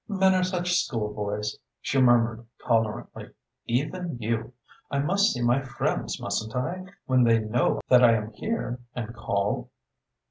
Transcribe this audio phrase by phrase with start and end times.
[0.07, 3.29] "Men are such schoolboys," she murmured tolerantly.
[3.67, 4.53] "Even you!
[4.89, 9.13] I must see my friends, mustn't I, when they know that I am here and
[9.15, 9.69] call?"